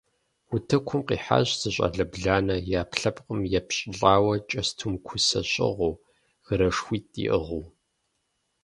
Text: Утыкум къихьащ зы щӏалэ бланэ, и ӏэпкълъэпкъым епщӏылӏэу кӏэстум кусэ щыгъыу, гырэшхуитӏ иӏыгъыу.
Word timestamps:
Утыкум 0.53 1.01
къихьащ 1.07 1.47
зы 1.59 1.69
щӏалэ 1.75 2.05
бланэ, 2.11 2.55
и 2.71 2.73
ӏэпкълъэпкъым 2.79 3.41
епщӏылӏэу 3.59 4.29
кӏэстум 4.49 4.93
кусэ 5.05 5.41
щыгъыу, 5.51 5.93
гырэшхуитӏ 6.45 7.15
иӏыгъыу. 7.25 7.65